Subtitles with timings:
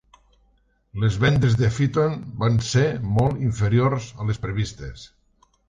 [1.03, 2.87] Les vendes de Phaeton van ser
[3.21, 5.09] molt inferiors a les previstes.